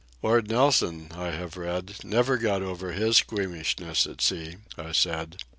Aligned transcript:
"Lord 0.23 0.49
Nelson, 0.49 1.11
I 1.13 1.29
have 1.29 1.55
read, 1.55 1.97
never 2.03 2.39
got 2.39 2.63
over 2.63 2.91
his 2.91 3.17
squeamishness 3.17 4.07
at 4.07 4.19
sea," 4.19 4.55
I 4.75 4.93
said. 4.93 5.37